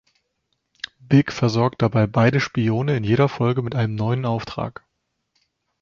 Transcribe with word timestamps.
Big 0.97 1.31
versorgt 1.31 1.83
dabei 1.83 2.07
beide 2.07 2.39
Spione 2.39 2.97
in 2.97 3.03
jeder 3.03 3.29
Folge 3.29 3.61
mit 3.61 3.75
einem 3.75 3.93
neuen 3.93 4.25
Auftrag. 4.25 4.83